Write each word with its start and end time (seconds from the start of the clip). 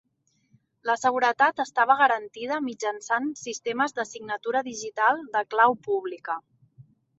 La 0.89 0.93
seguretat 0.99 1.61
estava 1.63 1.97
garantida 1.99 2.57
mitjançant 2.71 3.29
sistemes 3.43 3.95
de 4.01 4.07
signatura 4.15 4.65
digital 4.71 5.25
de 5.37 5.47
clau 5.55 5.81
pública. 5.91 6.41